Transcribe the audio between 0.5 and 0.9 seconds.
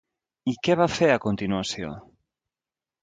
I què va